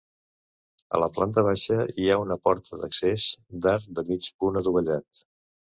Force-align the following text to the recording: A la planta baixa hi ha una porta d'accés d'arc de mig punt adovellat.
A 0.97 1.01
la 1.03 1.09
planta 1.17 1.43
baixa 1.49 1.77
hi 2.05 2.09
ha 2.09 2.17
una 2.23 2.39
porta 2.49 2.81
d'accés 2.81 3.29
d'arc 3.67 3.89
de 4.01 4.09
mig 4.13 4.35
punt 4.43 4.61
adovellat. 4.65 5.25